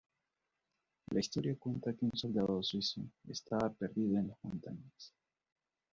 La 1.11 1.19
historia 1.19 1.55
cuenta 1.59 1.93
que 1.93 2.05
un 2.05 2.15
soldado 2.17 2.63
suizo 2.63 3.01
estaba 3.29 3.71
perdido 3.71 4.17
en 4.17 4.29
las 4.29 4.43
montañas. 4.43 5.13